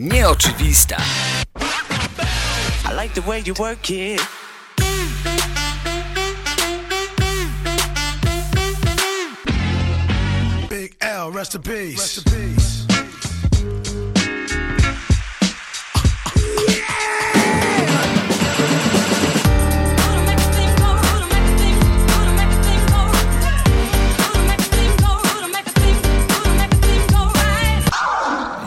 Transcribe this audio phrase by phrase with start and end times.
[0.00, 0.96] nieoczywista.
[2.86, 4.20] I like the way you work it.
[10.68, 11.98] Big L, rest in peace.
[11.98, 12.70] Rest in peace.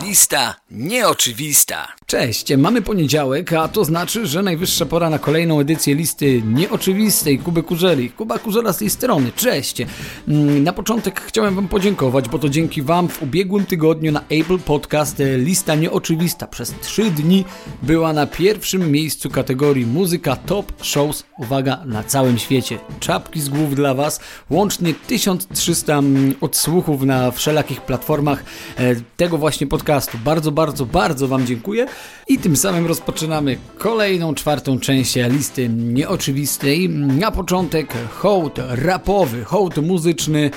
[0.00, 1.88] Lista nieoczywista.
[2.06, 7.62] Cześć, mamy poniedziałek, a to znaczy, że najwyższa pora na kolejną edycję listy nieoczywistej Kuby
[7.62, 8.10] Kurzeli.
[8.10, 9.82] Kuba Kurzela z tej strony, cześć!
[10.28, 14.58] Mm, Na początek chciałem Wam podziękować, bo to dzięki Wam w ubiegłym tygodniu na Apple
[14.58, 17.44] Podcast e, lista nieoczywista przez 3 dni
[17.82, 22.78] była na pierwszym miejscu kategorii muzyka top shows, uwaga, na całym świecie.
[23.00, 24.20] Czapki z głów dla Was,
[24.50, 28.44] łącznie 1300 mm, odsłuchów na wszelakich platformach
[28.78, 30.18] e, tego właśnie podcastu.
[30.24, 31.86] Bardzo, bardzo, bardzo Wam dziękuję.
[32.28, 36.88] I tym samym rozpoczynamy kolejną, czwartą część listy nieoczywistej.
[36.88, 40.50] Na początek hołd rapowy, hołd muzyczny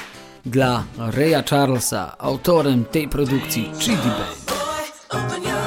[0.46, 5.67] dla Raya Charlesa, autorem tej produkcji Chidi Bay.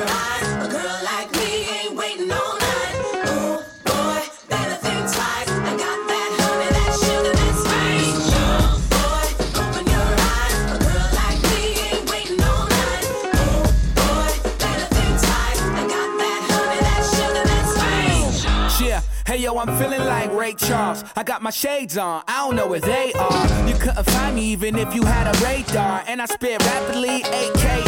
[19.61, 21.05] I'm feeling like Ray Charles.
[21.15, 23.69] I got my shades on, I don't know where they are.
[23.69, 26.03] You couldn't find me even if you had a radar.
[26.07, 27.83] And I spit rapidly, aka.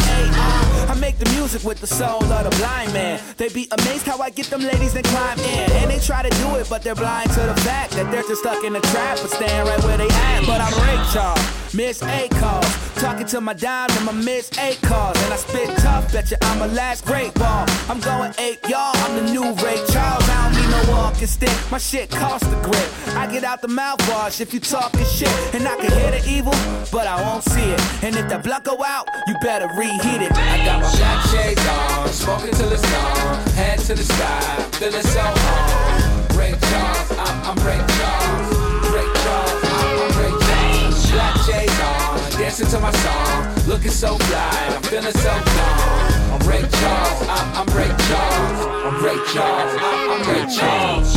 [0.87, 3.19] I make the music with the soul of the blind man.
[3.37, 5.71] They be amazed how I get them ladies and climb in.
[5.71, 8.41] And they try to do it, but they're blind to the fact that they're just
[8.41, 10.45] stuck in the trap but staying right where they at.
[10.45, 12.69] But I'm Ray Charles, Miss A calls.
[13.01, 15.17] Talking to my dime and my Miss A calls.
[15.23, 17.65] And I spit tough, bet you I'm a last great ball.
[17.89, 18.95] I'm going eight, y'all.
[18.97, 20.23] I'm the new Ray Charles.
[20.73, 21.53] I no walking stick.
[21.71, 22.89] My shit costs the grip.
[23.15, 25.29] I get out the mouthwash if you talking shit.
[25.53, 26.53] And I can hear the evil,
[26.91, 27.81] but I won't see it.
[28.03, 30.31] And if that blood go out, you better reheat it.
[30.33, 33.47] I got my black shades on, smoking till it's gone.
[33.53, 34.41] Head to the sky,
[34.79, 36.37] feeling so on.
[36.37, 38.47] Ray Charles, I'm, I'm Ray Charles.
[38.89, 41.11] Ray Charles, I'm, I'm Ray Charles.
[41.11, 43.67] Black shades on, dancing to my song.
[43.67, 46.12] Looking so fly, I'm feeling so gone.
[46.43, 48.59] I'm Ray Charles, I'm, I'm Ray Charles.
[48.83, 51.15] I'm Ray Charles, I'm, I'm Ray Charles.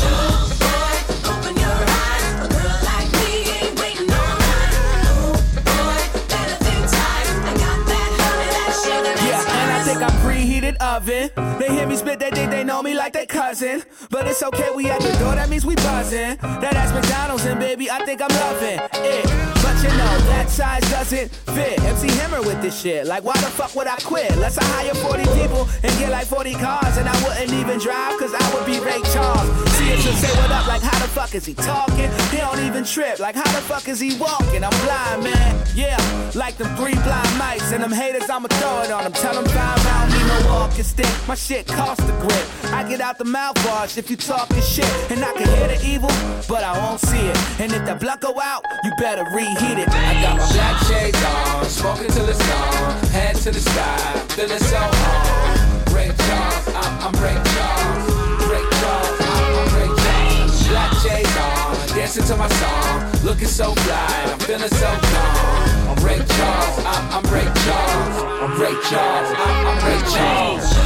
[0.60, 0.96] Boy,
[1.30, 4.72] open your eyes, a girl like me ain't waiting all night.
[5.10, 5.34] Ooh,
[5.66, 5.98] boy,
[6.30, 7.30] better think twice.
[7.42, 9.86] I got that honey, that sugar, that Yeah, and I spice.
[9.86, 11.58] think I preheated oven.
[11.58, 13.82] They hear me spit, they think they know me like they cousin.
[14.10, 16.36] But it's okay, we at the door, that means we buzzing.
[16.36, 19.55] That ass McDonald's and baby, I think I'm loving it.
[19.76, 21.78] But you know, that size doesn't fit.
[21.82, 23.06] MC Hammer with this shit.
[23.06, 24.34] Like, why the fuck would I quit?
[24.38, 26.96] Let's hire 40 people and get like 40 cars.
[26.96, 29.75] And I wouldn't even drive, cause I would be Ray Charles.
[29.76, 32.10] See it and say what up, like, how the fuck is he talking?
[32.30, 34.64] He don't even trip, like, how the fuck is he walking?
[34.64, 35.66] I'm blind, man.
[35.74, 35.98] Yeah,
[36.34, 37.72] like them three blind mice.
[37.72, 39.12] And them haters, I'ma throw it on them.
[39.12, 41.12] Tell them five, I don't need no walking stick.
[41.28, 42.72] My shit cost a grip.
[42.72, 44.88] I get out the mouthwash if you talking shit.
[45.10, 46.10] And I can hear the evil,
[46.48, 47.36] but I won't see it.
[47.60, 49.88] And if that blood go out, you better reheat it.
[49.90, 53.04] I got my black shades on, smoking till it's gone.
[53.12, 53.96] Head to the sky,
[54.30, 55.94] feeling so on.
[55.94, 58.25] Ray Charles, I'm, I'm Ray Charles.
[62.06, 63.24] Dancing to my song.
[63.24, 65.98] Looking so fly, I'm feeling so gone.
[65.98, 68.22] I'm Ray Charles, I'm, I'm Ray Charles.
[68.42, 70.85] I'm Ray Charles, I'm Ray Charles.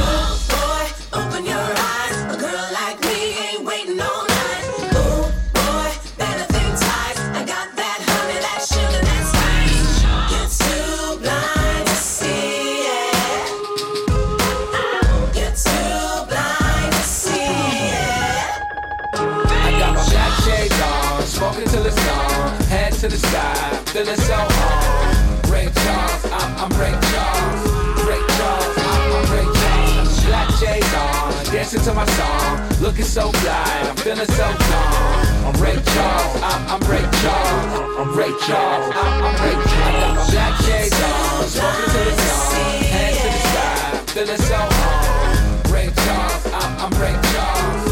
[23.01, 23.55] To the sky,
[23.87, 25.49] feeling so on.
[25.49, 27.61] Ray Charles, I'm, I'm Ray Charles.
[28.05, 30.25] Ray Charles, I'm, I'm Ray Charles.
[30.25, 32.61] Black shades on, dancing to my song.
[32.79, 35.25] Looking so fly, I'm feeling so gone.
[35.49, 37.97] I'm Ray Charles, I'm, I'm Ray Charles.
[37.97, 40.29] I'm Ray Charles, I'm, I'm Ray Charles.
[40.29, 42.83] Black shades on, smoking till it's gone.
[42.85, 45.73] Head to the sky, feeling so on.
[45.73, 47.90] Ray Charles, I'm, I'm Ray Charles.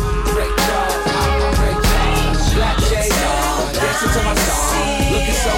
[3.99, 5.11] Dancing to my song.
[5.11, 5.49] Looking so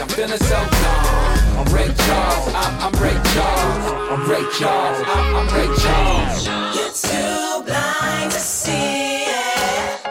[0.00, 1.38] I'm feeling so gone.
[1.58, 4.10] I'm Ray Charles, I'm, I'm Ray Charles.
[4.10, 6.46] I'm Ray Charles, I'm, I'm Ray Charles.
[6.76, 10.06] You're too blind to see it.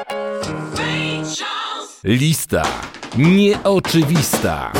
[0.78, 2.00] Ray Charles.
[2.04, 2.64] Lista
[3.16, 4.72] nieoczywista.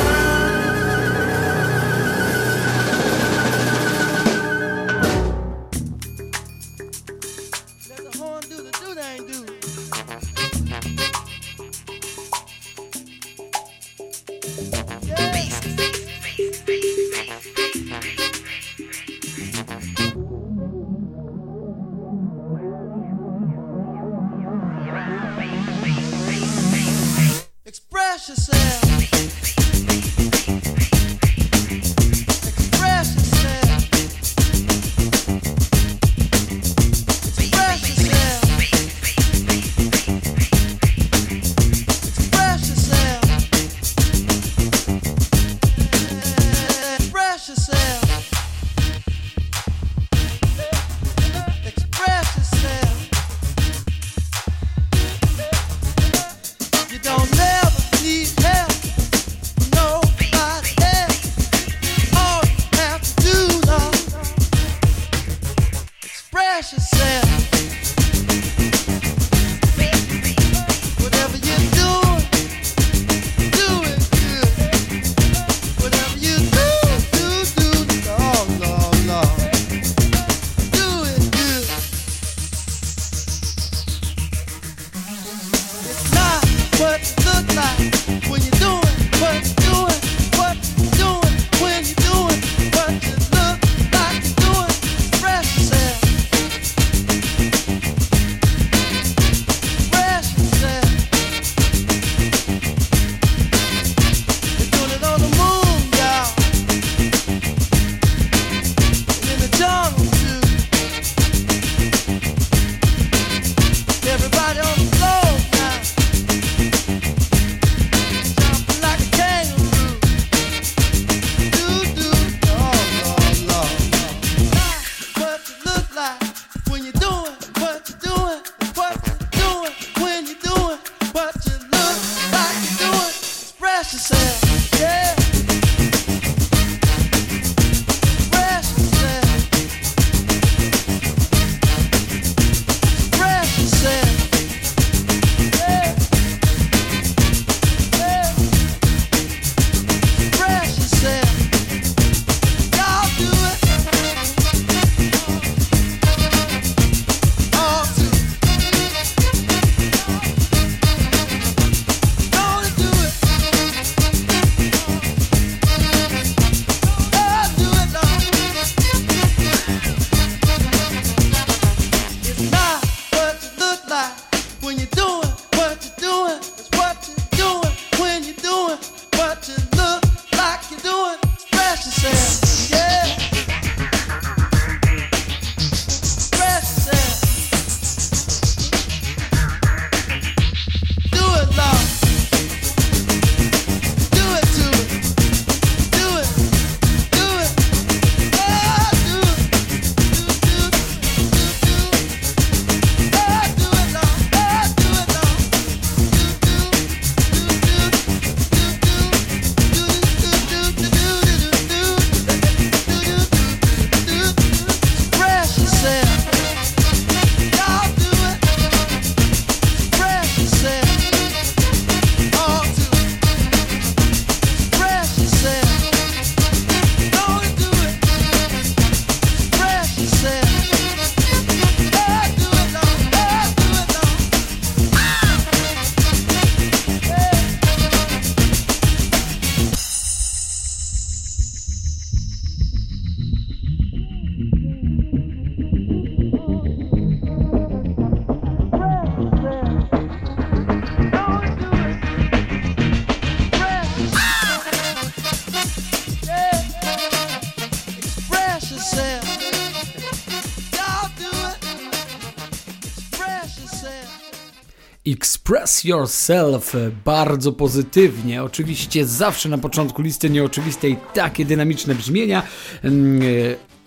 [265.84, 268.42] Yourself bardzo pozytywnie.
[268.42, 272.42] Oczywiście zawsze na początku listy nieoczywistej takie dynamiczne brzmienia.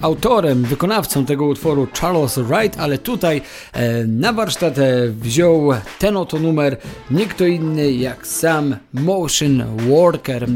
[0.05, 3.41] Autorem, wykonawcą tego utworu Charles Wright, ale tutaj
[3.73, 5.69] e, na warsztat e, wziął
[5.99, 6.77] ten oto numer
[7.11, 10.47] nie kto inny jak sam Motion Worker.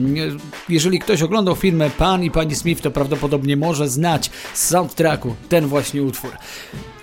[0.69, 5.67] Jeżeli ktoś oglądał filmę Pan i Pani Smith, to prawdopodobnie może znać z soundtracku ten
[5.67, 6.31] właśnie utwór.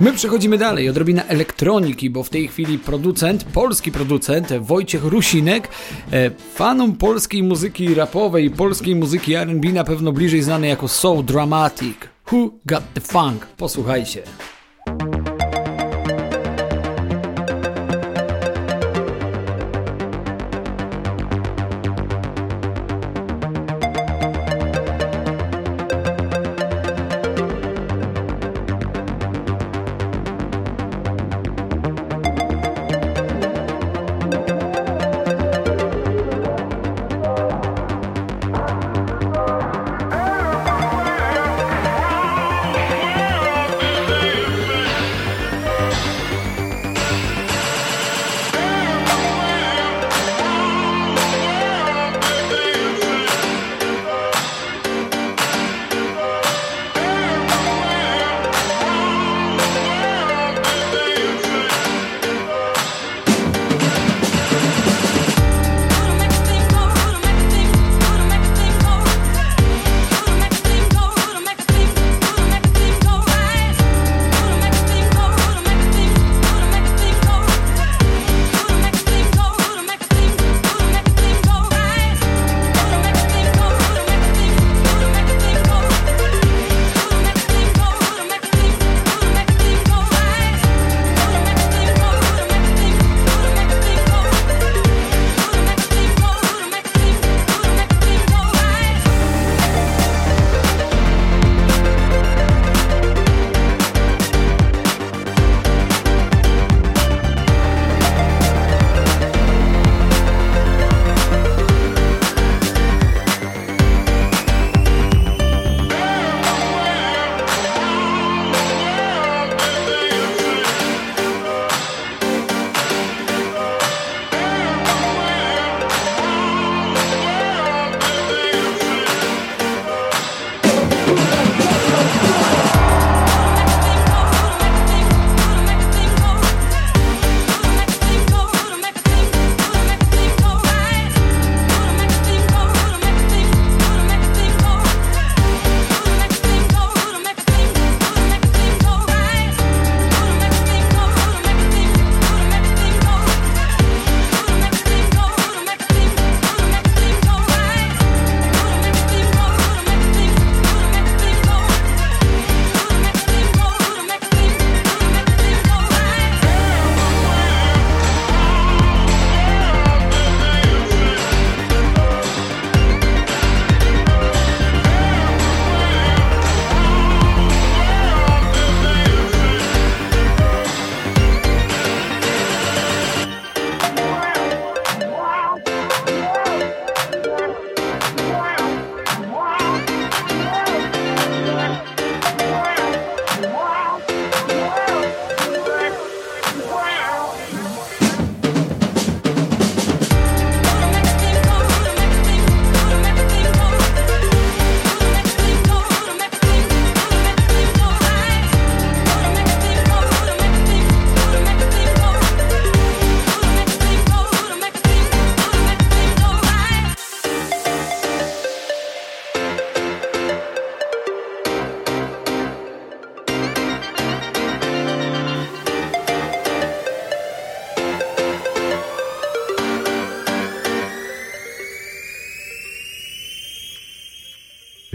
[0.00, 5.68] My przechodzimy dalej, odrobina elektroniki, bo w tej chwili producent, polski producent Wojciech Rusinek,
[6.12, 12.15] e, fanom polskiej muzyki rapowej polskiej muzyki R&B na pewno bliżej znany jako Soul Dramatic.
[12.32, 13.46] Who Got The Funk?
[13.46, 14.22] Posłuchajcie.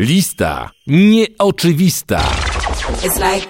[0.01, 2.21] Lista nieoczywista.
[3.03, 3.47] It's like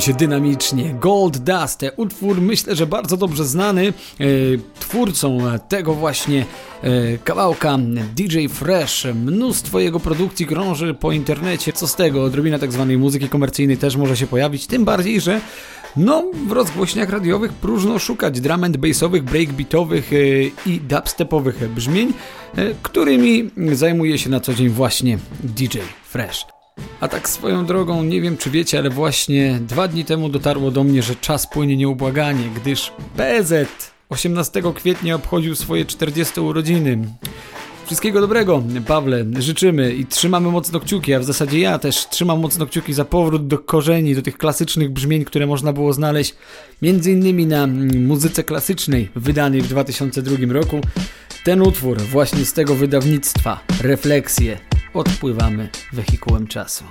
[0.00, 0.94] się dynamicznie.
[1.00, 3.86] Gold Dust, utwór myślę, że bardzo dobrze znany.
[4.20, 4.24] E,
[4.80, 6.44] twórcą tego właśnie
[6.82, 7.78] e, kawałka
[8.16, 9.06] DJ Fresh.
[9.14, 11.72] Mnóstwo jego produkcji krąży po internecie.
[11.72, 12.24] Co z tego?
[12.24, 14.66] Odrobina tak zwanej muzyki komercyjnej też może się pojawić.
[14.66, 15.40] Tym bardziej, że
[15.96, 20.16] no, w rozgłośniach radiowych próżno szukać drum and bassowych, breakbeatowych e,
[20.70, 22.12] i dubstepowych brzmień,
[22.82, 26.49] którymi zajmuje się na co dzień właśnie DJ Fresh.
[27.00, 30.84] A tak swoją drogą, nie wiem czy wiecie, ale właśnie dwa dni temu dotarło do
[30.84, 33.68] mnie, że czas płynie nieubłaganie, gdyż PZ
[34.08, 36.98] 18 kwietnia obchodził swoje 40 urodziny.
[37.90, 42.66] Wszystkiego dobrego, Pawle, życzymy i trzymamy mocno kciuki, a w zasadzie ja też trzymam mocno
[42.66, 46.34] kciuki za powrót do korzeni, do tych klasycznych brzmień, które można było znaleźć
[46.82, 47.66] innymi na
[47.98, 50.80] muzyce klasycznej wydanej w 2002 roku.
[51.44, 56.84] Ten utwór właśnie z tego wydawnictwa, Refleksje, odpływamy wehikułem czasu.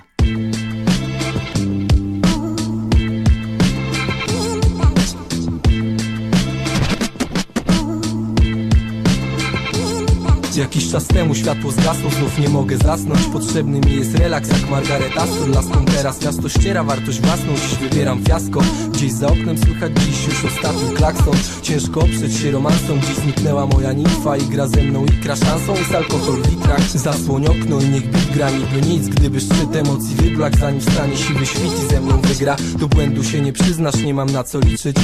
[10.60, 13.20] Jakiś czas temu światło zgasło, znów nie mogę zasnąć.
[13.34, 17.54] Potrzebny mi jest relaks jak Margaret Astor Laską teraz miasto ściera wartość własną.
[17.56, 18.62] Dziś wybieram fiasko
[18.94, 21.34] Gdzieś za oknem słychać dziś już ostatni klakson.
[21.62, 25.76] Ciężko oprzeć się romansom Dziś zniknęła moja nimfa i gra ze mną ikra Szansą.
[25.76, 29.08] Jest alkohol w litrach Zasłoń okno i niech bit gra niby nic.
[29.08, 32.56] Gdyby szczyt emocji wyblak Zanim stanie siwy świt i ze mną wygra.
[32.80, 34.98] Do błędu się nie przyznasz, nie mam na co liczyć.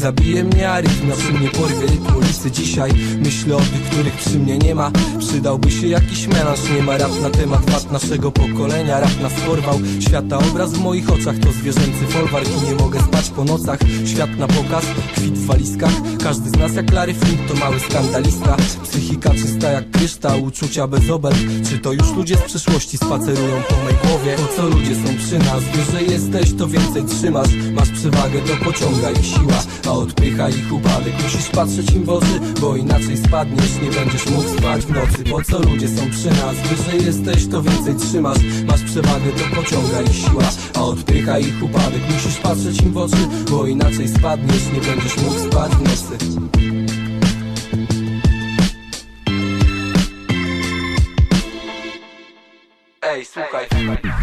[0.00, 2.50] Zabije mnie, a rytm na przy mnie porwie rytm ulicy.
[2.50, 6.98] Dzisiaj myślę o tych, których przy mnie nie ma Przydałby się jakiś melanż, nie ma
[6.98, 9.00] rap na temat wad naszego pokolenia.
[9.00, 13.36] Rap nas porwał, świata obraz w moich oczach to zwierzęcy folwark I nie mogę spać
[13.36, 14.84] po nocach Świat na pokaz,
[15.16, 15.92] kwit w walizkach.
[16.22, 18.56] Każdy z nas jak Larry Flint to mały skandalista.
[18.82, 21.36] Psychika czysta jak kryształ, uczucia bez obelg
[21.70, 24.36] Czy to już ludzie z przyszłości spacerują po mej głowie?
[24.36, 27.48] To co ludzie są przy nas, wyżej jesteś to więcej trzymasz.
[27.72, 31.14] Masz przewagę to pociąga ich siła, a odpycha ich upadek.
[31.22, 33.72] Musisz patrzeć im w oczy, bo inaczej spadniesz.
[33.82, 37.62] Nie będziesz mógł spać w nocy Po co ludzie są przy nas, wyżej jesteś to
[37.62, 38.38] więcej trzymasz.
[38.66, 42.02] Masz przewagę to pociąga ich siła, a odpycha ich upadek.
[42.14, 43.11] Musisz patrzeć im w oczy,
[43.50, 46.18] bo inaczej spadniesz Nie będziesz mógł spać w nocy
[53.14, 53.66] Ej, słuchaj.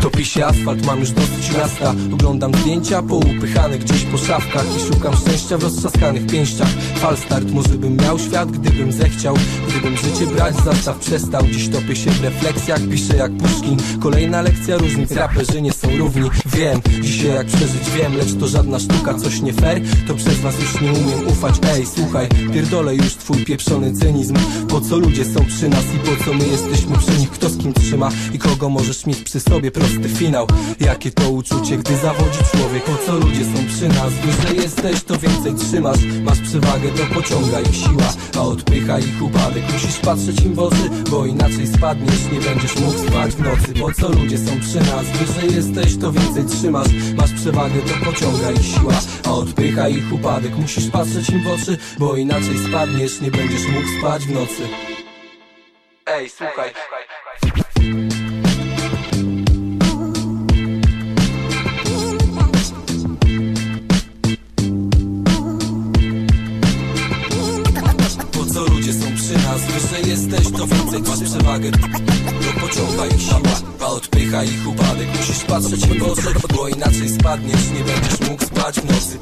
[0.02, 1.93] Topi się asfalt, mam już dosyć miasta.
[2.13, 6.67] Oglądam zdjęcia poupychane gdzieś po szafkach I szukam szczęścia w roztrzaskanych pięściach.
[6.95, 9.36] Falstart, może bym miał świat, gdybym zechciał.
[9.67, 11.43] Gdybym życie brać, zastaw przestał.
[11.43, 13.78] Dziś topię się w refleksjach, piszę jak Puszkin.
[14.02, 16.30] Kolejna lekcja różnic, raperzy nie są równi.
[16.45, 19.82] Wiem, dzisiaj jak przeżyć wiem Lecz to żadna sztuka, coś nie fair.
[20.08, 21.56] To przez was już nie umiem ufać.
[21.73, 24.36] Ej, słuchaj, pierdolę już twój pieprzony cynizm.
[24.69, 27.30] Po co ludzie są przy nas i po co my jesteśmy przy nich?
[27.32, 30.48] Kto z kim trzyma i kogo możesz mieć przy sobie Prosty finał,
[30.80, 32.84] jakie to uczucie, gdy zawodzi człowiek?
[32.84, 36.00] Po co ludzie są przy nas, wyżej jesteś to więcej trzymasz.
[36.24, 39.63] Masz przewagę, to pociąga ich siła, a odpycha ich upadek.
[39.74, 42.32] Musisz patrzeć im w oczy, bo inaczej spadniesz.
[42.34, 43.74] Nie będziesz mógł spać w nocy.
[43.82, 46.88] Po co ludzie są przy nas, wyżej jesteś to więcej trzymasz.
[47.18, 50.58] Masz przewagę, to pociąga ich siła, a odpycha ich upadek.
[50.58, 53.22] Musisz patrzeć im w oczy, bo inaczej spadniesz.
[53.22, 54.63] Nie będziesz mógł spać w nocy.
[56.06, 56.70] Ej, słuchaj.
[56.70, 58.18] Po
[69.60, 69.72] nas?
[69.72, 71.72] Wyżej jesteś, to więcej masz przewagę.
[71.72, 73.39] To pociąga ich siła,
[73.80, 75.08] a odpycha ich upadek.
[75.17, 79.19] Musisz patrzeć w oczy, bo inaczej spadniesz Nie będziesz mógł spać w nocy.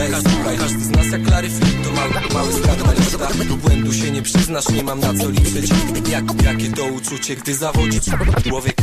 [0.00, 4.10] Ej, słuchaj, każdy z nas jak Larry Flint To mały, mały skandalista Do błędu się
[4.10, 5.70] nie przyznasz, nie mam na co liczyć.
[6.10, 8.00] Jak, Jakie to uczucie, gdy zawodzi
[8.48, 8.76] człowiek?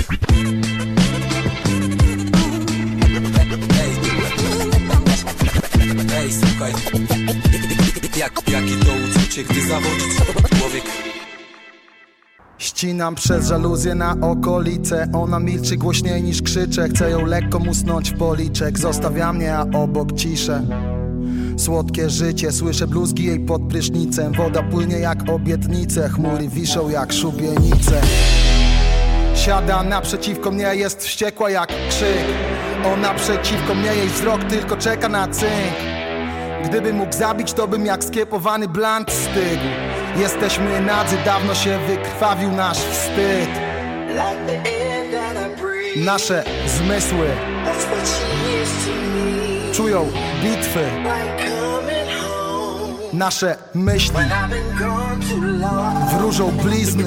[6.13, 6.73] Ej, słuchaj
[8.19, 8.98] Jak, jakie to
[9.29, 10.05] uczucie, gdy zawodzi
[10.59, 10.83] człowiek.
[12.57, 15.07] Ścinam przez żaluzję na okolice.
[15.13, 18.79] Ona milczy głośniej niż krzyczę Chcę ją lekko musnąć w policzek.
[18.79, 20.65] Zostawia mnie, a obok ciszę.
[21.57, 24.33] Słodkie życie, słyszę bluzgi jej pod prysznicem.
[24.33, 26.09] Woda płynie jak obietnice.
[26.09, 28.01] Chmury wiszą jak szubienice.
[29.35, 32.25] Siada naprzeciwko mnie, jest wściekła jak krzyk.
[32.93, 35.99] Ona przeciwko mnie, jej wzrok tylko czeka na cynk
[36.63, 39.63] Gdybym mógł zabić, to bym jak skiepowany blant stygł
[40.17, 43.49] Jesteśmy nadzy, dawno się wykrwawił nasz wstyd.
[45.95, 47.27] Nasze zmysły
[49.73, 50.11] czują
[50.43, 50.85] bitwy.
[53.13, 54.17] Nasze myśli
[56.17, 57.05] wróżą blizny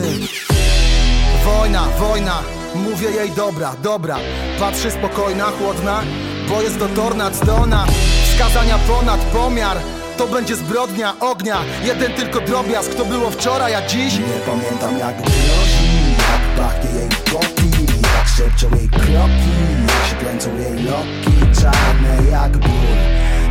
[1.44, 2.42] Wojna, wojna,
[2.74, 4.16] mówię jej dobra, dobra
[4.60, 6.02] Patrzy spokojna, chłodna,
[6.48, 7.86] bo jest to tornad zdolna
[8.32, 9.76] Wskazania ponad pomiar,
[10.18, 15.16] to będzie zbrodnia ognia Jeden tylko drobiazg, to było wczoraj, a dziś Nie pamiętam jak
[15.16, 19.54] grozi, jak pachnie jej popi Jak szepczą jej kroki,
[19.88, 22.98] jak się kręcą jej loki Czarne jak ból,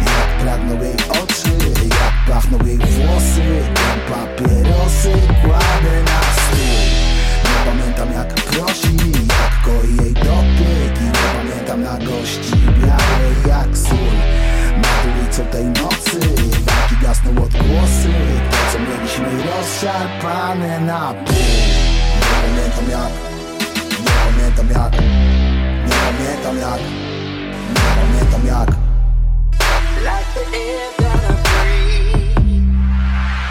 [0.06, 1.50] jak pragną jej oczy
[1.90, 6.82] Jak pachną jej włosy, jak papierosy Kładę na stół.
[7.44, 13.78] Nie pamiętam jak prosi, jak koi jej dotyk I nie pamiętam na gości białej jak
[13.78, 16.20] sól Nad ulicą tej nocy,
[16.68, 18.10] jaki gasną odgłosy
[18.52, 21.36] To co mieliśmy rozszarpane na pół
[22.16, 23.12] Nie pamiętam jak,
[24.00, 25.02] nie pamiętam jak
[25.86, 26.82] Nie pamiętam jak,
[27.70, 28.70] nie pamiętam jak
[30.02, 32.66] Like the air that I breathe.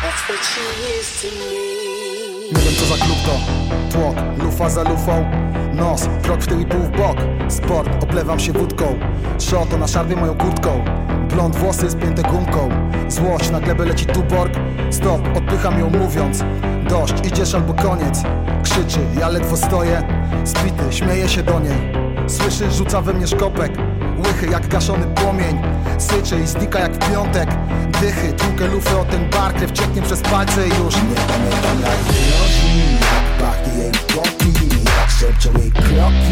[0.02, 0.64] That's what she
[0.98, 2.58] is to me.
[2.58, 3.40] Nie wiem co za klub to
[3.92, 5.30] Tłok, lufa za lufą
[5.80, 7.16] Nos, krok w tył i pół w bok.
[7.48, 8.98] Sport, oplewam się wódką.
[9.38, 10.84] Szoto na szarbie moją kurtką.
[11.28, 12.68] Blond włosy spięte gumką.
[13.08, 14.54] Złość, na glebę leci tuborg
[14.90, 16.44] Stop, odpycham ją mówiąc.
[16.88, 18.22] Dość, idziesz albo koniec.
[18.62, 20.02] Krzyczy, ja ledwo stoję.
[20.44, 21.92] Spity, śmieje się do niej.
[22.26, 23.72] Słyszy, rzuca we mnie szkopek.
[24.26, 25.62] Łychy jak gaszony płomień.
[25.98, 27.48] Syczy i znika jak w piątek.
[28.00, 30.94] Dychy, tłukę lufy o ten bar Krew cieknie przez palce i już.
[30.96, 34.59] Nie pamiętam jak grozi Jak pachnie jej popi
[35.20, 36.29] Jak szepczą jej kroki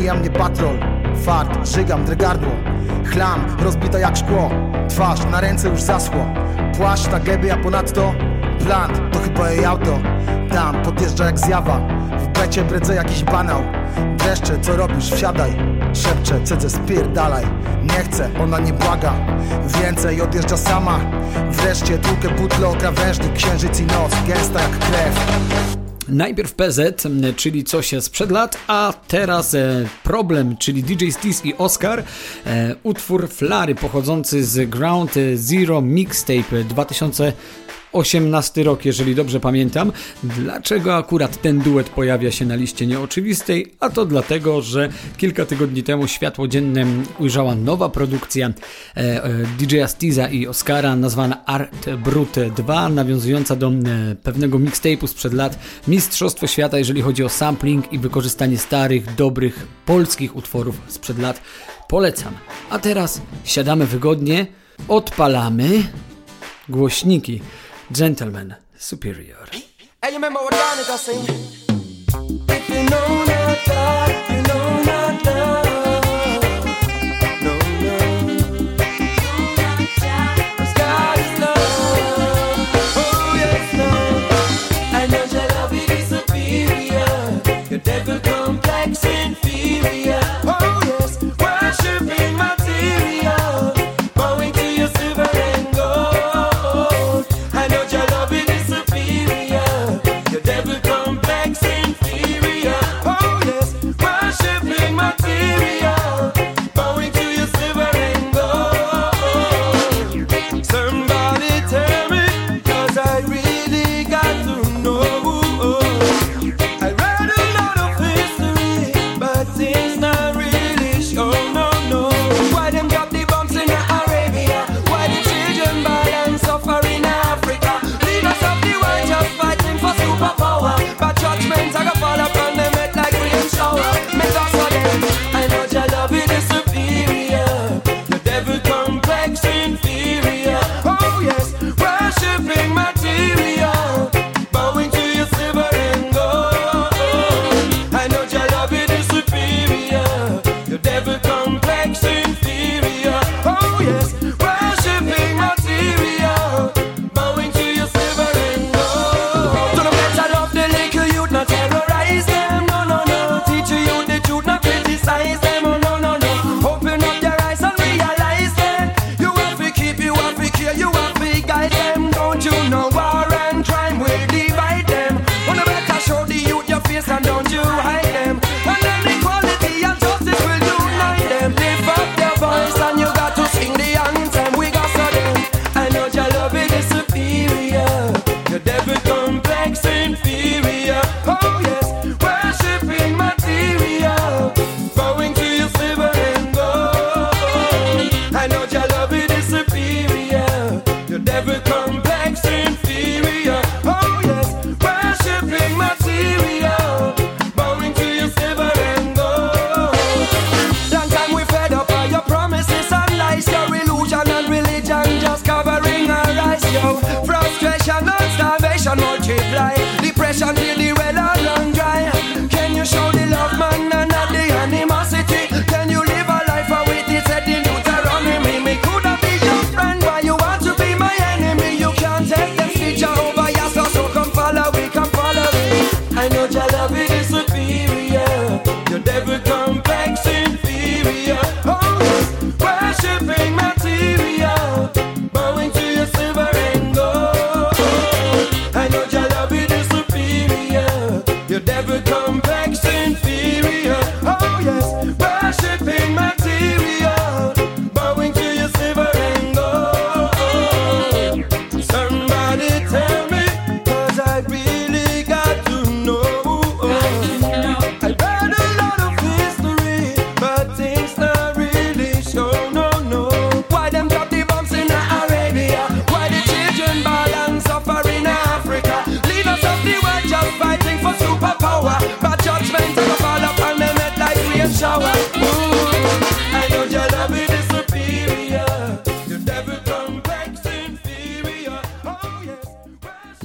[0.00, 0.78] mija mnie patrol.
[1.24, 2.52] Fart, żygam, drgardło.
[3.04, 4.50] Chlam, rozbita jak szkło.
[4.88, 6.26] Twarz, na ręce już zaschło.
[6.76, 8.14] Płaszcz na geby, a ponadto.
[8.64, 9.98] Plant, to chyba jej auto.
[10.50, 11.80] Tam, podjeżdża jak zjawa.
[12.18, 13.62] W becie bredzę jakiś banał.
[14.16, 15.50] Dreszcze, co robisz, wsiadaj.
[15.92, 17.44] Szepcze, cedzę, spierdalaj.
[17.82, 19.12] Nie chcę, ona nie błaga.
[19.80, 21.00] Więcej, odjeżdża sama.
[21.50, 25.79] Wreszcie tłukę butle o krawężnik Księżyc i noc, gęsta jak krew.
[26.10, 31.54] Najpierw PZ, czyli co się sprzed lat, a teraz e, Problem, czyli DJ Stis i
[31.56, 32.04] Oscar.
[32.46, 37.32] E, utwór Flary pochodzący z Ground Zero Mixtape 2000
[37.92, 39.92] 18 rok, jeżeli dobrze pamiętam.
[40.22, 43.74] Dlaczego akurat ten duet pojawia się na liście nieoczywistej?
[43.80, 46.86] A to dlatego, że kilka tygodni temu światło dzienne
[47.18, 48.48] ujrzała nowa produkcja
[48.96, 53.72] e, e, DJ Astiza i Oscara nazwana Art Brute 2, nawiązująca do e,
[54.22, 60.36] pewnego mixtape'u sprzed lat Mistrzostwo Świata, jeżeli chodzi o sampling i wykorzystanie starych, dobrych, polskich
[60.36, 61.40] utworów sprzed lat.
[61.88, 62.34] Polecam.
[62.70, 64.46] A teraz siadamy wygodnie,
[64.88, 65.82] odpalamy
[66.68, 67.40] głośniki.
[67.92, 69.46] Gentleman Superior.
[69.50, 69.64] Hey,
[70.04, 71.08] you remember what Donnie was?
[71.08, 75.69] If you know not love, you know not love.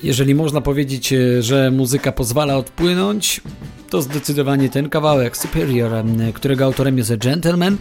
[0.05, 3.41] Jeżeli można powiedzieć, e, że muzyka pozwala odpłynąć,
[3.89, 7.77] to zdecydowanie ten kawałek Superior, e, którego autorem jest Gentleman,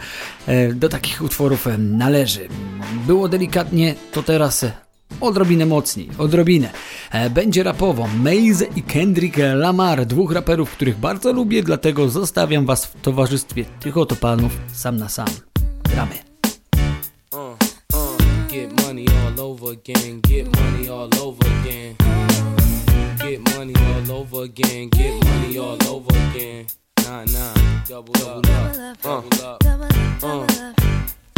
[0.47, 2.49] e, do takich utworów należy.
[3.07, 4.67] Było delikatnie, to teraz
[5.20, 6.70] odrobinę mocniej, odrobinę.
[7.11, 12.85] E, Będzie rapowo Maze i Kendrick Lamar, dwóch raperów, których bardzo lubię, dlatego zostawiam was
[12.87, 15.27] w towarzystwie tych oto panów sam na sam.
[15.90, 16.14] Gramy.
[17.33, 17.38] Uh,
[17.94, 18.16] uh,
[18.53, 21.94] get money all over again, get money all over again.
[23.18, 26.66] Get money all over again, get money all over again.
[27.05, 27.55] Nah, nah,
[27.88, 29.64] double, double up, double up,
[30.22, 30.46] uh.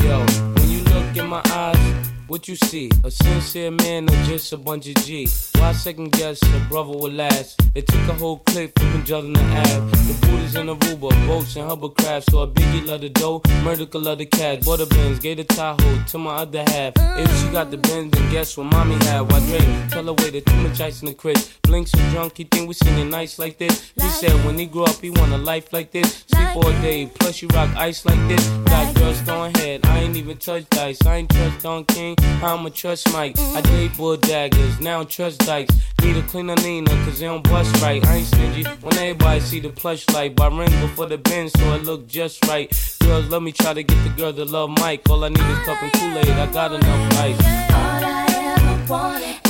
[0.04, 0.18] Yo,
[0.54, 2.90] when you look in my eyes, what you see?
[3.04, 5.28] A sincere man or just a bunch of G?
[5.58, 7.60] Why second guess a brother will last?
[7.74, 9.90] It took a whole clip from Magellan to Ave.
[9.90, 12.30] The booties in Aruba, boats and hovercrafts.
[12.30, 14.64] So a biggie love the dough, murder love the cat.
[14.64, 16.94] Butter bins, gave the Tahoe to my other half.
[16.96, 19.20] If she got the Benz, then guess what mommy had?
[19.30, 19.90] Why Drake?
[19.90, 21.38] Tell her wait, too much ice in the crib.
[21.62, 23.92] Blink so drunk, he think we singing nights like this.
[23.94, 26.24] He said when he grew up, he want a life like this.
[26.26, 28.46] Sleep all day, plus you rock ice like this.
[28.66, 31.04] Got girls throwing head, I ain't even touch dice.
[31.06, 33.38] I ain't trust Don King, I'ma trust Mike.
[33.38, 35.74] I date bull daggers, now trust dykes.
[36.02, 38.04] Need a cleaner Nina, cause they don't bust right.
[38.06, 40.36] I ain't stingy when everybody see the plush light.
[40.36, 42.70] By ring before the bend, so it look just right.
[43.00, 45.08] Girls love me, try to get the girl to love Mike.
[45.08, 47.40] All I need is cup and Kool-Aid, I got enough ice.
[47.40, 49.45] All I ever wanted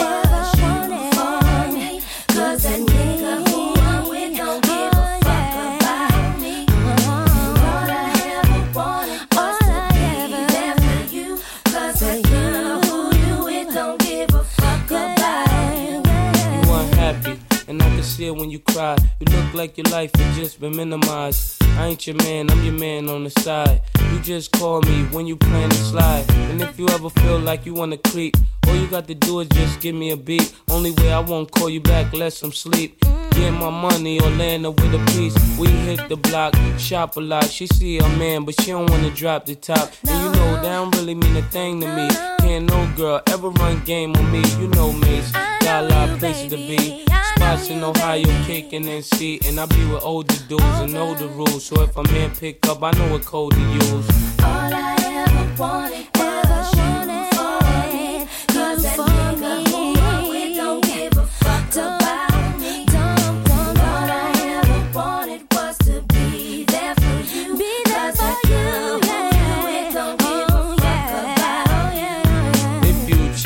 [18.56, 18.96] you cry.
[19.20, 21.62] You look like your life has just been minimized.
[21.78, 23.82] I ain't your man, I'm your man on the side.
[24.12, 26.24] You just call me when you plan to slide.
[26.50, 29.48] And if you ever feel like you wanna creep, all you got to do is
[29.48, 30.54] just give me a beat.
[30.70, 32.98] Only way I won't call you back unless I'm sleep.
[33.32, 35.36] Get my money or land her with a piece.
[35.58, 37.50] We hit the block, shop a lot.
[37.50, 39.92] She see a man, but she don't wanna drop the top.
[40.08, 42.35] And you know that don't really mean a thing to me.
[42.46, 44.40] Can't no girl ever run game on me.
[44.60, 45.20] You know, me.
[45.62, 47.04] got a lot of places to be.
[47.34, 49.40] Spots in Ohio, kicking and see.
[49.46, 51.64] And I be with older dudes and know the rules.
[51.64, 54.08] So if a man pick up, I know what code to use.
[54.44, 56.95] All I ever wanted was you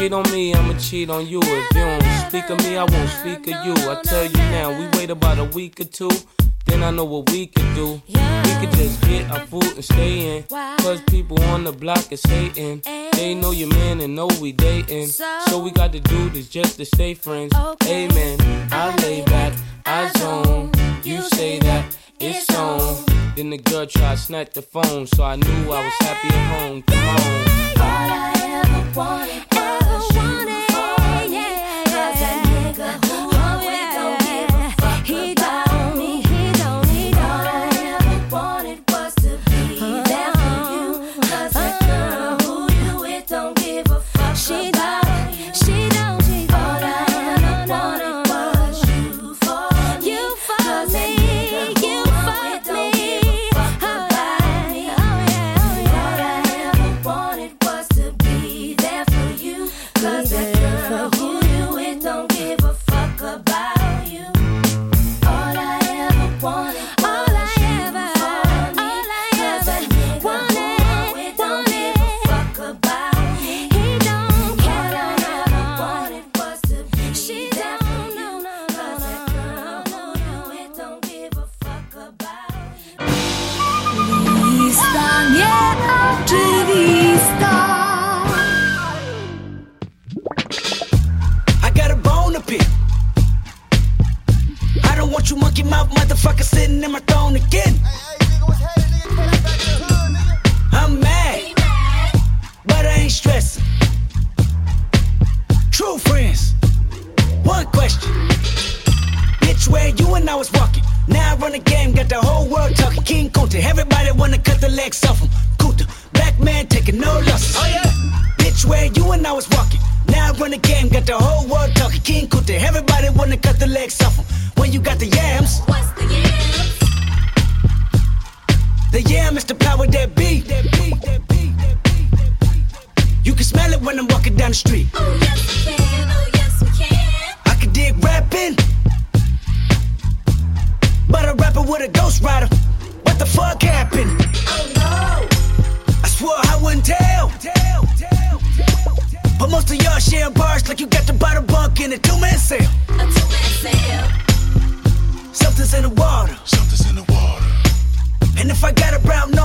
[0.01, 1.41] cheat on me, I'ma cheat on you.
[1.43, 3.75] If you don't speak of me, I won't speak of you.
[3.75, 6.11] I tell you now, we wait about a week or two.
[6.65, 8.01] Then I know what we could do.
[8.09, 10.45] We could just get our food and stay in.
[10.79, 12.83] Cause people on the block is hating.
[13.13, 15.09] They know your man and know we dating.
[15.09, 17.53] So we got to do this just to stay friends.
[17.85, 18.39] Amen.
[18.73, 19.53] I lay back,
[19.85, 20.73] I zone.
[21.05, 23.05] You say that it's on.
[23.37, 26.61] Then the girl tried to snatch the phone, so I knew I was happy at
[26.61, 26.83] home.
[26.83, 27.17] Come on.
[27.81, 29.50] All I ever wanted
[30.01, 30.60] was you for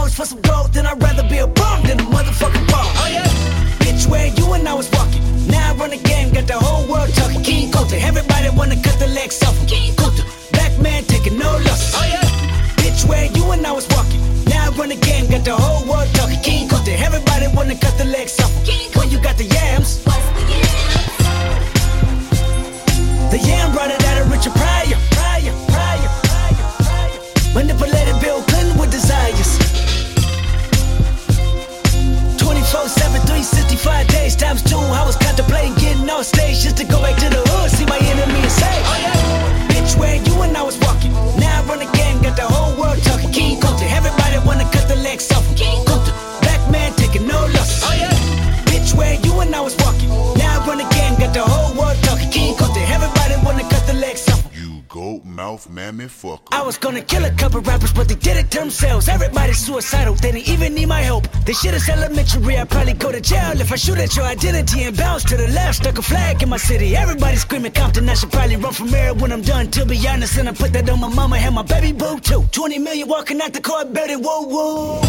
[0.06, 2.88] a for some gold, then I'd rather be a bum than a motherfucking bum.
[3.02, 3.26] Oh yeah.
[3.82, 5.22] Bitch, where you and I was walking.
[5.48, 7.42] Now I run the game, got the whole world talking.
[7.44, 9.56] King Coulter, everybody wanna cut the legs off.
[9.68, 11.94] King Coulter, black man taking no losses.
[11.98, 12.22] Oh yeah.
[12.82, 14.22] Bitch, where you and I was walking.
[14.46, 16.42] Now I run the game, got the whole world talking.
[16.42, 18.54] King Coulter, everybody wanna cut the legs off.
[18.96, 20.04] When you got the yams.
[23.32, 24.98] The yam brought it out of Richard Pryor.
[25.18, 27.54] Pryor, Pryor, Pryor, Pryor.
[27.54, 29.35] Manipulated Bill Clinton with desires.
[33.00, 34.78] 7, 365 days times two.
[34.78, 37.45] I was contemplating getting off stage just to go back to the
[55.56, 56.42] mouth mammy fucker.
[56.52, 59.08] I was gonna kill a couple rappers, but they did it to themselves.
[59.08, 61.24] Everybody's suicidal, they didn't even need my help.
[61.46, 64.84] This shit is elementary, I'd probably go to jail if I shoot at your identity
[64.84, 65.78] and bounce to the left.
[65.78, 68.10] Stuck a flag in my city, everybody screaming Compton.
[68.10, 70.38] I should probably run from here when I'm done, to be honest.
[70.38, 72.44] And I put that on my mama and my baby boo too.
[72.52, 75.00] 20 million walking out the court, building whoa whoa.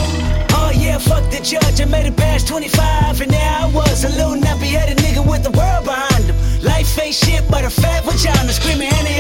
[0.59, 4.09] Oh yeah, fuck the judge, I made it past 25, and now I was, a
[4.11, 6.37] little nappy headed nigga with the world behind him.
[6.63, 9.16] Life ain't shit but a fat vagina, screaming, Annie,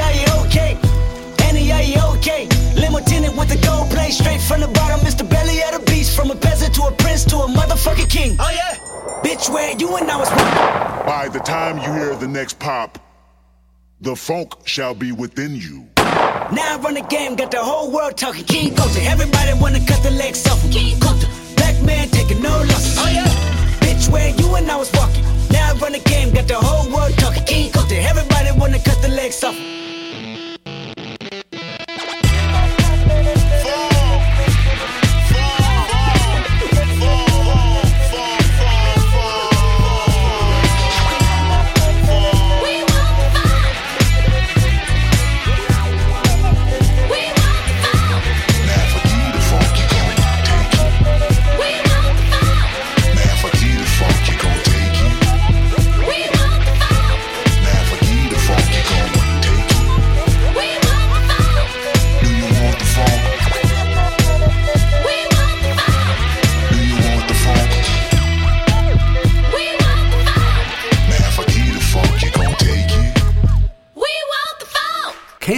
[4.06, 5.00] with the gold plate straight from the bottom.
[5.00, 5.28] Mr.
[5.28, 8.36] Belly of the beast, from a peasant to a prince to a motherfucking king.
[8.38, 8.74] Oh yeah,
[9.22, 10.30] bitch, where you and I was.
[10.30, 11.06] Walking.
[11.06, 12.98] By the time you hear the next pop,
[14.00, 15.86] the funk shall be within you.
[15.96, 18.44] Now I run the game, got the whole world talking.
[18.44, 20.62] King Coulter, everybody wanna cut the legs off.
[20.62, 20.70] him.
[20.70, 22.98] King Coulter, black man taking no losses.
[22.98, 23.26] Oh yeah,
[23.80, 25.24] bitch, where you and I was walking.
[25.50, 27.44] Now I run the game, got the whole world talking.
[27.44, 29.56] King Coulter, everybody wanna cut the legs off.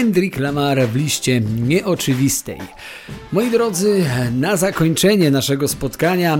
[0.08, 2.58] Kendrick Lamar w liście nieoczywistej.
[3.32, 6.38] Moi drodzy, na zakończenie naszego spotkania e,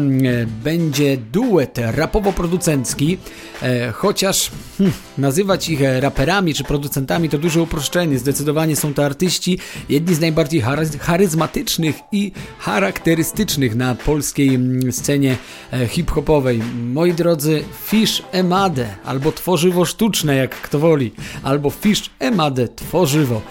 [0.64, 3.16] będzie duet rapowo-producencki,
[3.62, 8.18] e, chociaż hm, nazywać ich raperami czy producentami to duże uproszczenie.
[8.18, 9.58] Zdecydowanie są to artyści,
[9.88, 15.36] jedni z najbardziej chary- charyzmatycznych i charakterystycznych na polskiej mm, scenie
[15.72, 16.60] e, hip-hopowej.
[16.92, 21.12] Moi drodzy, Fish Emade, albo tworzywo sztuczne, jak kto woli,
[21.42, 23.42] albo Fish Emade, tworzywo.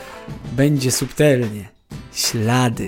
[0.52, 1.70] Będzie subtelnie.
[2.14, 2.88] Ślady.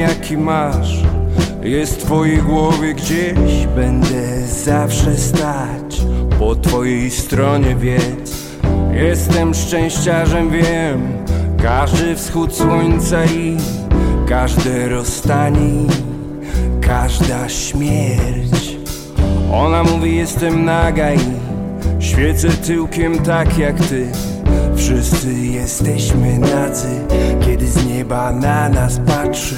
[0.00, 1.02] Jaki masz.
[1.62, 3.66] Jest w twojej głowie gdzieś.
[3.76, 6.02] Będę zawsze stać.
[6.38, 8.50] Po twojej stronie wiedz
[8.92, 11.00] Jestem szczęściarzem wiem.
[11.62, 13.56] Każdy wschód słońca i
[14.28, 15.86] Każde rozstanie
[16.80, 18.76] Każda śmierć.
[19.52, 21.18] Ona mówi jestem naga i
[22.00, 24.06] Świecę tyłkiem tak jak ty
[24.90, 26.88] Wszyscy jesteśmy nadzy,
[27.40, 29.56] kiedy z nieba na nas patrzy.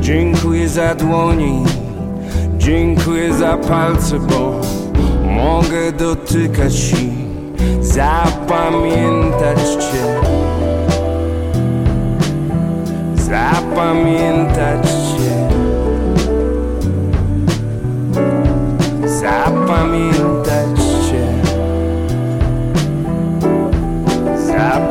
[0.00, 1.64] Dziękuję za dłoni,
[2.58, 4.60] dziękuję za palce, bo
[5.26, 7.12] mogę dotykać i
[7.80, 10.20] zapamiętać Cię.
[13.16, 15.03] Zapamiętać Cię.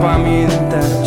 [0.03, 1.02] Zapamiętać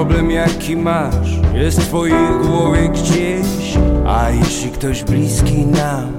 [0.00, 3.78] problem jaki masz Jest w twojej głowie gdzieś.
[4.06, 6.12] A jeśli ktoś bliski nam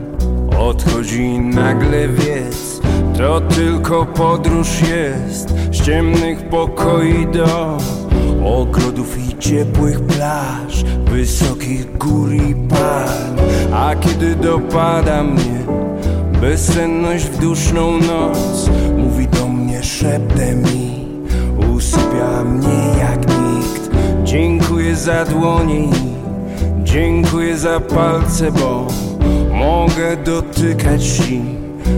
[0.60, 2.82] Odchodzi nagle wiedz
[3.18, 7.78] To tylko podróż jest Z ciemnych pokoi do
[8.46, 13.36] Ogrodów i ciepłych plaż Wysokich gór i palm
[13.74, 15.66] A kiedy dopada mnie
[16.42, 20.92] Bezsenność w duszną noc Mówi do mnie szeptem i
[21.76, 22.91] Usypia mnie
[24.32, 25.90] Dziękuję za dłonie i
[26.84, 28.88] Dziękuję za palce, bo
[29.54, 31.42] Mogę dotykać i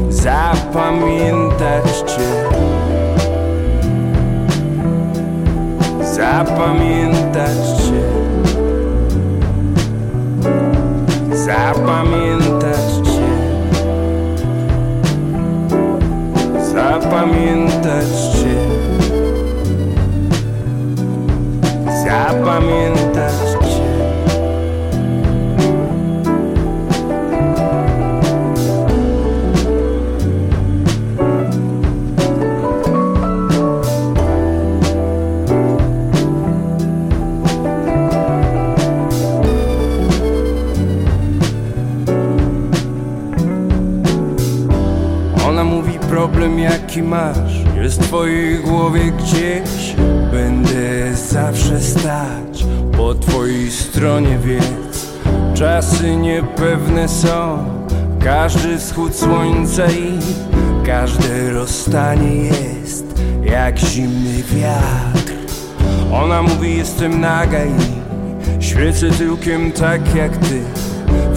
[0.10, 2.50] Zapamiętać Cię.
[6.02, 8.04] Zapamiętać Cię.
[11.32, 13.34] Zapamiętać Cię.
[16.74, 18.83] Zapamiętać Cię
[22.14, 23.94] Zapamiętać Cię
[45.48, 47.53] Ona mówi problem jaki masz
[47.84, 49.96] W twojej głowie gdzieś
[50.32, 52.66] Będę zawsze stać.
[52.98, 55.14] Po twojej stronie wiedz
[55.54, 57.66] Czasy niepewne są.
[58.24, 60.20] Każdy wschód słońca i
[60.86, 63.06] Każde rozstanie jest
[63.44, 65.34] Jak zimny wiatr.
[66.14, 70.62] Ona mówi jestem naga i Świecę tyłkiem tak jak ty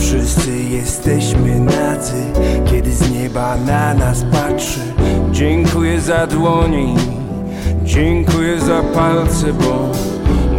[0.06, 2.24] Wszyscy jesteśmy nadzy,
[2.64, 4.80] kiedy z nieba na nas patrzy.
[5.30, 6.96] Dziękuję za dłonie, i
[7.84, 9.90] dziękuję za palce, bo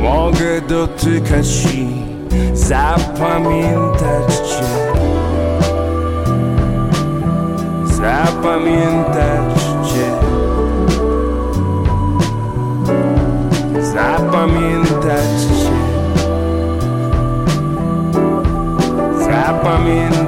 [0.02, 1.88] mogę dotykać i
[2.54, 4.66] zapamiętać Cię.
[7.86, 10.12] Zapamiętać Cię.
[13.82, 14.76] Zapamiętać
[19.68, 20.26] Zapamiętać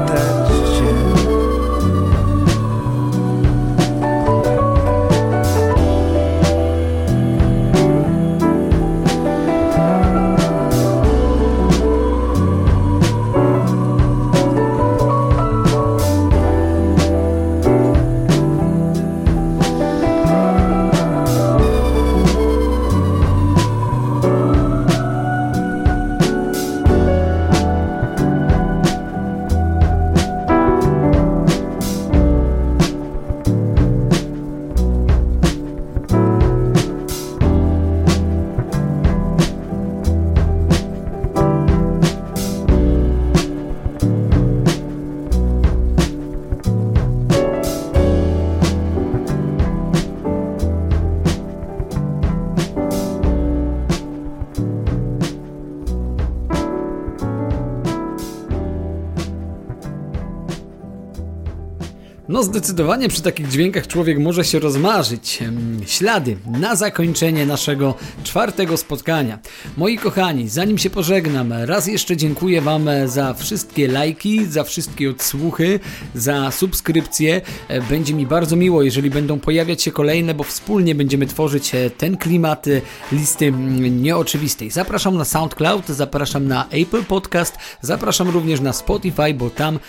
[62.40, 65.40] No zdecydowanie przy takich dźwiękach człowiek może się rozmarzyć.
[65.86, 69.40] Ślady na zakończenie naszego czwartego spotkania.
[69.78, 75.80] Moi kochani, zanim się pożegnam, raz jeszcze dziękuję Wam za wszystkie lajki, za wszystkie odsłuchy,
[76.16, 77.42] za subskrypcje.
[77.68, 81.90] E, Będzie mi bardzo miło, jeżeli będą pojawiać się kolejne, bo wspólnie będziemy tworzyć e,
[81.90, 82.82] ten klimat e,
[83.12, 83.52] listy
[83.92, 84.72] nieoczywistej.
[84.72, 89.80] Zapraszam na SoundCloud, zapraszam na Apple Podcast, zapraszam również na Spotify, bo tam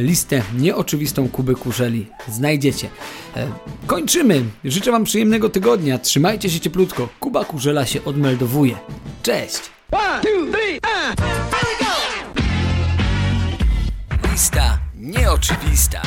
[0.00, 2.88] listę nieoczywistą Kuby Kurzeli znajdziecie.
[3.36, 3.48] E,
[3.86, 4.44] kończymy.
[4.64, 5.98] Życzę Wam przyjemnego tygodnia.
[5.98, 7.08] Trzymajcie się cieplutko.
[7.20, 8.76] Kuba Kurzela się odmeldowuje.
[9.22, 9.60] Cześć!
[14.32, 16.02] Lista nieoczywista.